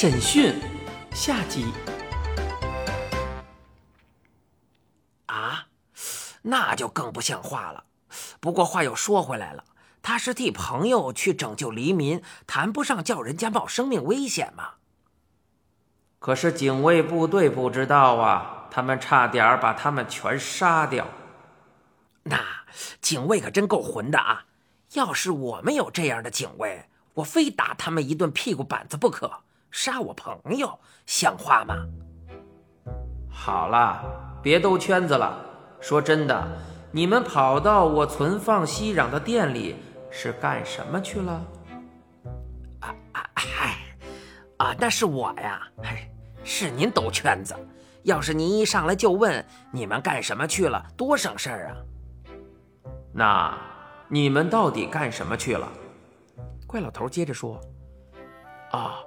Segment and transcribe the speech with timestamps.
[0.00, 0.54] 审讯
[1.10, 1.72] 下集。
[5.26, 5.66] 啊，
[6.42, 7.82] 那就更不像话了。
[8.38, 9.64] 不过话又说回来了，
[10.00, 14.74] 他是替朋友去拯救黎民，谈不上叫人家冒生命危险嘛。
[16.20, 21.08] 可是警卫部队不知道啊，他们差点把他们全杀掉。
[22.22, 22.38] 那
[23.00, 24.44] 警卫可真够混的啊！
[24.92, 29.40] 要是我们有这样的警卫，我非打他们一顿屁股板子不可。
[29.70, 31.74] 杀我朋友，像话吗？
[33.28, 34.02] 好了，
[34.42, 35.44] 别兜圈子了。
[35.80, 36.46] 说真的，
[36.90, 39.76] 你们跑到我存放熙攘的店里
[40.10, 41.32] 是干什么去了？
[42.80, 43.76] 啊啊嗨！
[44.56, 45.62] 啊，那是我呀！
[45.82, 46.10] 嗨，
[46.42, 47.54] 是您兜圈子。
[48.04, 51.76] 要是您一上来就问你们干什么去了，多省事儿啊！
[53.12, 53.58] 那
[54.08, 55.68] 你们到底干什么去了？
[56.66, 57.60] 怪老头接着说
[58.72, 59.04] ：“哦，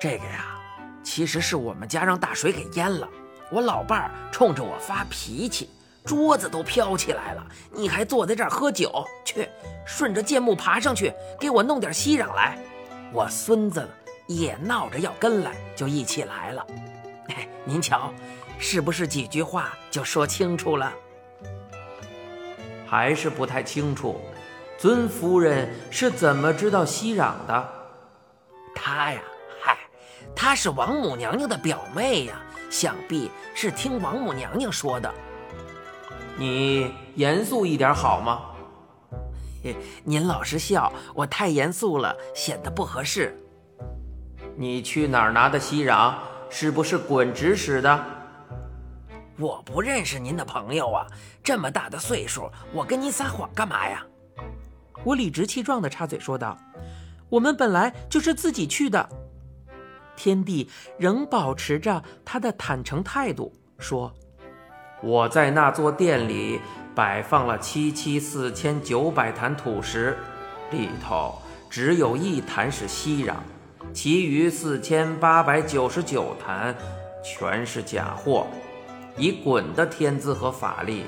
[0.00, 0.58] 这个呀，
[1.02, 3.08] 其实是我们家让大水给淹了。
[3.50, 5.70] 我老伴儿冲着我发脾气，
[6.04, 7.46] 桌子都飘起来了。
[7.70, 9.04] 你还坐在这儿喝酒？
[9.24, 9.48] 去，
[9.86, 12.58] 顺着箭木爬上去，给我弄点息壤来。
[13.12, 13.88] 我孙子
[14.26, 16.66] 也闹着要跟来，就一起来了。
[17.30, 18.12] 哎，您瞧，
[18.58, 20.92] 是不是几句话就说清楚了？
[22.86, 24.20] 还是不太清楚。
[24.78, 27.75] 尊夫人是怎么知道息壤的？
[28.86, 29.20] 她呀，
[29.60, 29.76] 嗨，
[30.32, 35.12] 她是王母娘娘的表妹呀，想必是听王母娘娘说的。
[36.36, 38.42] 你严肃一点好吗？
[40.04, 43.36] 您老是笑，我太严肃了，显得不合适。
[44.54, 46.14] 你去哪儿拿的熙壤？
[46.48, 48.04] 是不是滚直使的？
[49.36, 51.04] 我不认识您的朋友啊，
[51.42, 54.06] 这么大的岁数，我跟您撒谎干嘛呀？
[55.02, 56.56] 我理直气壮地插嘴说道
[57.28, 59.08] ：“我们本来就是自己去的。”
[60.16, 64.12] 天帝仍保持着他的坦诚态度，说
[65.02, 66.60] ：“我在那座殿里
[66.94, 70.16] 摆放了七七四千九百坛土石，
[70.70, 71.34] 里头
[71.68, 73.34] 只有一坛是熙壤，
[73.92, 76.74] 其余四千八百九十九坛
[77.22, 78.46] 全是假货。
[79.18, 81.04] 以滚的天资和法力。”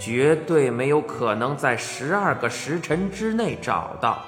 [0.00, 4.24] 绝对没有可能在十二个时辰之内找到。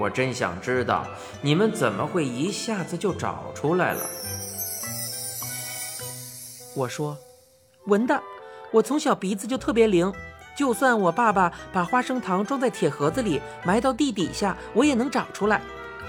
[0.00, 1.06] 我真想知道
[1.42, 4.00] 你们怎么会一下子就找出来了。
[6.74, 7.18] 我说，
[7.84, 8.22] 闻的，
[8.72, 10.10] 我从小鼻子就特别灵，
[10.56, 15.60] 就算我爸爸把花生糖装在铁盒子里埋到地底下，我也能找出来。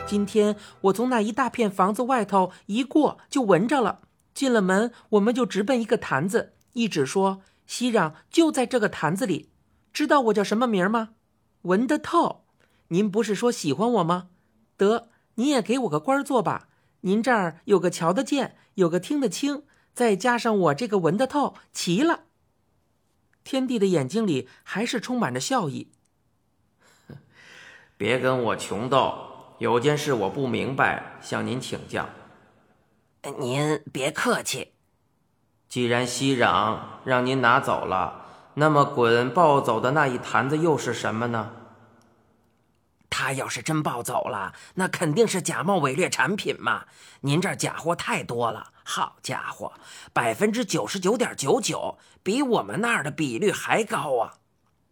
[0.08, 4.00] 今天我从那一大片房子外头一过，就闻着了。
[4.34, 7.42] 进了门，我们就直奔一个坛子，一直说。
[7.68, 9.50] 熙攘就在这个坛子里，
[9.92, 11.10] 知道我叫什么名吗？
[11.64, 12.46] 闻得透。
[12.92, 14.28] 您不是说喜欢我吗？
[14.76, 16.68] 得，您也给我个官做吧。
[17.02, 19.64] 您这儿有个瞧得见，有个听得清，
[19.94, 22.26] 再加上我这个闻得透，齐了。
[23.46, 25.92] 天帝的眼睛里还是充满着笑意。
[27.96, 32.10] 别跟我穷斗，有件事我不明白，向您请教。
[33.40, 34.74] 您别客气。
[35.70, 38.26] 既然熙攘让您拿走了，
[38.56, 41.54] 那么滚抱走的那一坛子又是什么呢？
[43.12, 46.86] 他要是真抱走了，那肯定是假冒伪劣产品嘛！
[47.20, 49.74] 您这儿假货太多了，好家伙，
[50.14, 54.40] 百分之九十九点九九，比我们那儿的比率还高啊！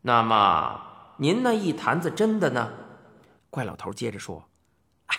[0.02, 0.80] 那么
[1.18, 2.72] 您那一坛子真的呢？
[3.50, 4.50] 怪老头接着说：“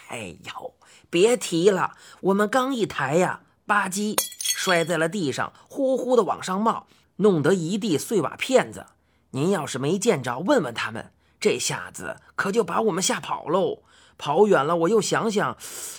[0.09, 0.75] 哎呦，
[1.09, 6.87] 别提了，我们刚一抬呀，吧唧。”摔在了地上，呼呼的往上冒，
[7.17, 8.85] 弄得一地碎瓦片子。
[9.31, 13.83] 您要是没见着，问问他们，这下子可就把我们吓跑喽。
[14.19, 15.57] 跑远了，我又想想，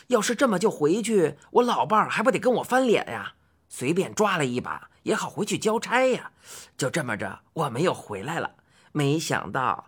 [0.07, 3.33] 要是这么就回去，我老伴儿还不得跟我翻脸呀？
[3.67, 6.29] 随便抓了一把也好回去交差呀。
[6.77, 8.51] 就这么着，我们又回来了。
[8.91, 9.85] 没想到，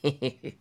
[0.00, 0.58] 嘿嘿嘿。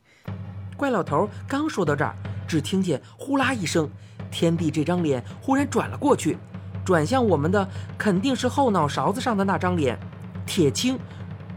[0.76, 2.16] 怪老头刚说到这儿，
[2.48, 3.88] 只听见呼啦一声，
[4.32, 6.40] 天帝这张脸忽然转了过去。
[6.84, 10.00] 转向我们的肯定是后脑勺子上的那张脸，
[10.48, 10.98] 铁青，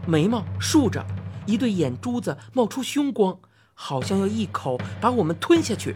[0.05, 1.03] 眉毛竖着，
[1.45, 3.37] 一对眼珠子冒出凶光，
[3.73, 5.93] 好像要一口把我们吞下去。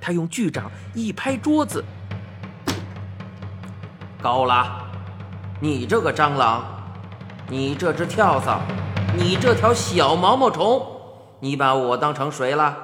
[0.00, 1.84] 他用巨掌一拍桌子
[4.22, 4.84] ：“高了！
[5.60, 6.64] 你这个蟑螂，
[7.48, 8.60] 你这只跳蚤，
[9.16, 10.86] 你这条小毛毛虫，
[11.40, 12.76] 你把我当成谁了？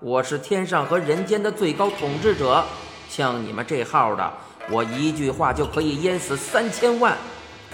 [0.00, 2.64] 我是天上和人间的最高统治者，
[3.08, 4.32] 像你们这号的。”
[4.70, 7.16] 我一句话就可以淹死三千万，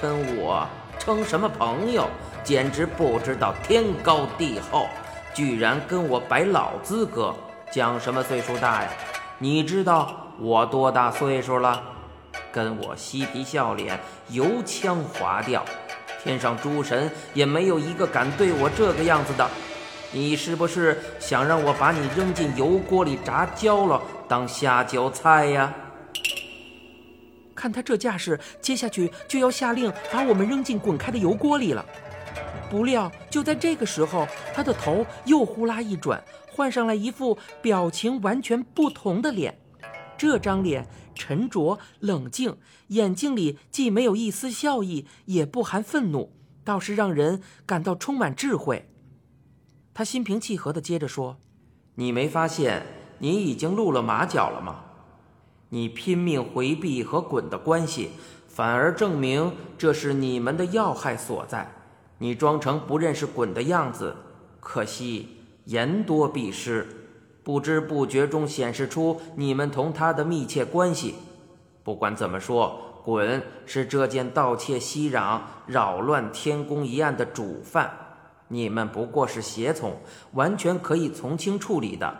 [0.00, 0.64] 跟我
[0.96, 2.08] 称什么朋友？
[2.44, 4.86] 简直不知道天高地厚，
[5.32, 7.34] 居然跟我摆老资格，
[7.72, 8.90] 讲什么岁数大呀？
[9.38, 11.82] 你知道我多大岁数了？
[12.52, 13.98] 跟我嬉皮笑脸、
[14.28, 15.64] 油腔滑调，
[16.22, 19.48] 天上诸神也没有一个敢对我这个样子的。
[20.12, 25.74] 你是不是想让我把你扔进油锅里炸焦了，当下酒菜呀？
[27.54, 31.84] 看他这架势，接下去就要下令把我们扔进滚开的油锅里了。
[32.74, 39.56] 不料就在这个时候，他的头又呼啦一转，换上了一副表情完全不同的脸。
[40.18, 40.84] 这张脸
[41.14, 42.56] 沉着冷静，
[42.88, 46.32] 眼睛里既没有一丝笑意，也不含愤怒，
[46.64, 48.90] 倒是让人感到充满智慧。
[49.94, 51.36] 他心平气和地接着说
[51.94, 52.84] ：“你没发现
[53.18, 54.80] 你已经露了马脚了吗？
[55.68, 58.10] 你拼命回避和滚的关系，
[58.48, 61.72] 反而证明这是你们的要害所在。
[62.24, 64.16] 你装成不认识滚的样子，
[64.58, 65.28] 可惜
[65.66, 66.86] 言多必失，
[67.42, 71.16] 不知不觉中显示出你们同他的密切关系。
[71.82, 77.92] 不管怎么说，滚是这件盗窃熙攘、扰乱天宫一案的主犯。”
[78.48, 79.98] 你们不过是胁从，
[80.32, 82.16] 完全可以从轻处理的。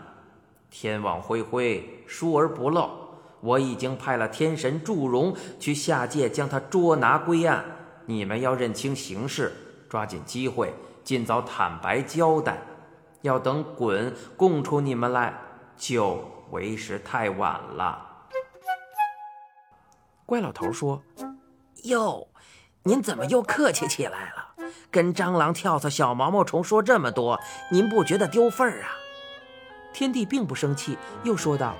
[0.69, 2.91] 天网恢恢，疏而不漏。
[3.41, 7.65] 我已经派了天神祝融去下界将他捉拿归案。
[8.05, 9.51] 你们要认清形势，
[9.95, 10.73] 抓紧机会，
[11.05, 12.57] 尽早坦白交代。
[13.21, 15.33] 要等滚供出你们来，
[15.77, 16.21] 就
[16.51, 18.05] 为时太晚了。
[20.25, 21.01] 怪老头说
[21.85, 22.27] ：“哟，
[22.83, 27.39] 您怎么又客气起来了？”跟蟑螂、跳蚤、小毛毛虫说这么多，
[27.71, 28.91] 您不觉得丢份儿啊？
[29.93, 31.73] 天帝并不生气，又说道：“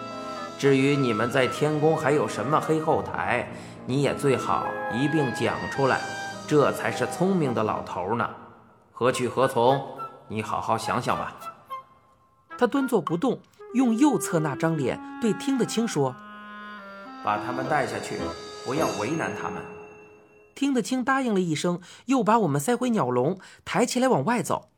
[0.58, 3.46] 至于你们在天宫还有什么黑后台，
[3.84, 6.00] 你也最好一并讲出来，
[6.46, 8.30] 这才是聪明的老头呢。
[8.92, 9.84] 何去何从？
[10.28, 11.36] 你好好想想吧。”
[12.58, 13.40] 他蹲坐不动，
[13.74, 16.14] 用右侧那张脸对听得清说
[17.22, 18.18] ：“把他们带下去，
[18.64, 19.62] 不要为难他们。”
[20.54, 24.70] 听得清，答应了一声，又把我们塞回鸟笼，抬起来往外走。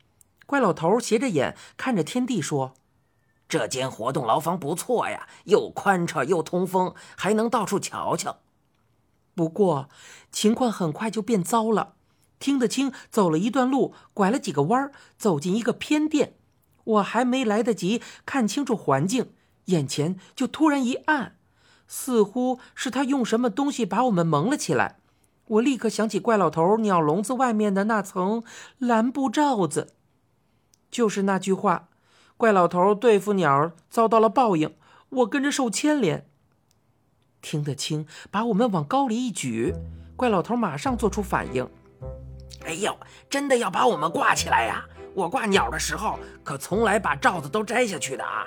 [0.47, 2.75] 怪老头斜着眼看着天地说
[3.49, 8.39] ：“这间活动牢房不错呀，又宽敞又通风，还能到处瞧瞧。”
[9.39, 9.89] 不过
[10.33, 11.95] 情况很快就变糟了。
[12.41, 16.35] 听得清，走了一段路，拐了几个弯，走进一个偏殿。
[16.83, 19.31] 我还没来得及看清楚环境，
[19.67, 21.37] 眼前就突然一暗，
[21.87, 24.99] 似乎是他用什么东西把我们蒙了起来。
[25.47, 28.43] 我立刻想起怪老头鸟笼子外面的那层
[28.79, 29.95] 蓝布罩子，
[30.91, 31.91] 就是那句话
[32.37, 34.75] ：“怪老头对付鸟遭到了报应，
[35.11, 36.28] 我跟着受牵连。”
[37.41, 39.75] 听得清，把我们往高里一举，
[40.17, 41.69] 怪老头马上做出反应
[42.67, 42.97] ：“哎呦，
[43.31, 44.85] 真的要把我们挂起来呀！
[45.15, 48.45] 我挂鸟的时候可从来把罩子都摘下去的啊！”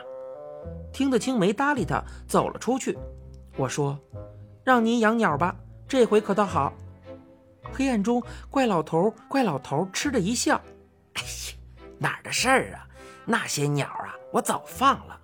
[0.93, 2.97] 听得清，没搭理他，走了出去。
[3.55, 3.97] 我说
[4.63, 5.55] ：“让您养鸟吧，
[5.87, 6.73] 这回可倒好。”
[7.73, 10.59] 黑暗中，怪老头怪老头吃着一笑
[11.15, 12.87] ：“哎呀，哪儿的事儿啊？
[13.23, 15.17] 那些鸟啊，我早放了。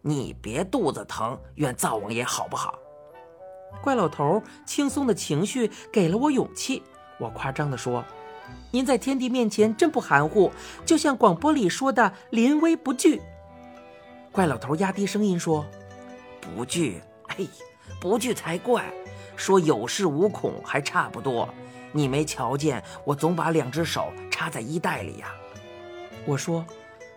[0.00, 2.78] 你别肚子疼，怨灶王爷好不好？”
[3.82, 6.82] 怪老头轻松的情绪给了我勇气。
[7.18, 8.04] 我夸张地说
[8.70, 10.50] ：“您在天地面前真不含糊，
[10.84, 13.20] 就像广播里说的‘临危不惧’。”
[14.32, 15.66] 怪老头压低声音说
[16.40, 17.02] ：“不惧？
[17.28, 17.46] 哎，
[18.00, 18.84] 不惧才怪！
[19.36, 21.48] 说有恃无恐还差不多。”
[21.92, 25.34] 你没瞧见我总把两只手插在衣袋里呀？
[26.24, 26.64] 我说，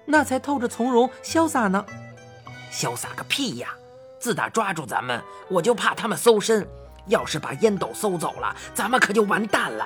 [0.04, 1.86] 那才透着从容潇洒呢。
[2.72, 3.70] 潇洒个屁呀！
[4.24, 6.66] 自打抓住咱们，我就怕他们搜身。
[7.08, 9.86] 要是把烟斗搜走了，咱们可就完蛋了。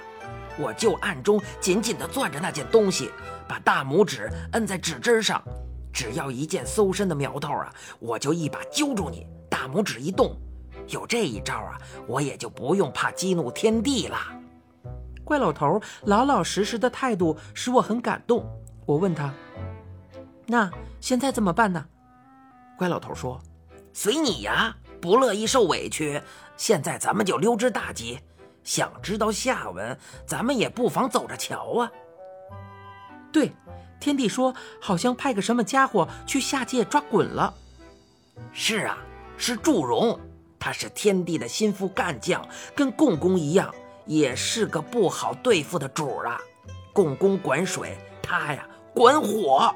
[0.60, 3.10] 我就暗中紧紧地攥着那件东西，
[3.48, 5.42] 把大拇指摁在指针上。
[5.92, 9.26] 只要一见搜身的苗头啊，我就一把揪住你。
[9.50, 10.40] 大拇指一动，
[10.90, 11.76] 有这一招啊，
[12.06, 14.20] 我也就不用怕激怒天地了。
[15.24, 18.48] 怪老头老老实实的态度使我很感动。
[18.86, 19.34] 我问他
[20.46, 20.70] ：“那
[21.02, 21.84] 现在怎么办呢？”
[22.78, 23.42] 怪老头说
[24.00, 26.22] ：“随你呀，不乐意受委屈，
[26.56, 28.20] 现在咱们就溜之大吉。
[28.64, 31.92] 想知道下文，咱们也不妨走着瞧啊。”
[33.34, 33.52] 对，
[34.00, 37.52] 天帝说好像派个什么家伙去下界抓滚了。
[38.54, 39.00] 是啊，
[39.36, 40.20] 是祝融，
[40.60, 43.74] 他是天帝的心腹干将，跟共工一样。
[44.06, 46.40] 也是个不好对付的主啊！
[46.94, 49.76] 共工管水，他呀管火。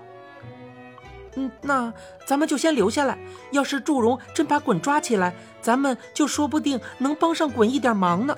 [1.36, 1.94] 嗯，那
[2.26, 3.18] 咱们就先留下来。
[3.52, 8.36] 要是祝融真把滚抓起来，咱们就说不定能帮上滚一点忙呢。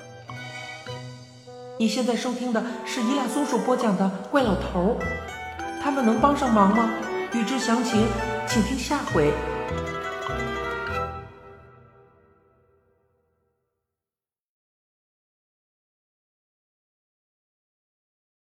[1.78, 4.96] 你现在收听的是伊拉松鼠播讲的《怪老头》，
[5.82, 6.88] 他们能帮上忙吗？
[7.32, 8.06] 欲知详情，
[8.46, 9.32] 请听下回。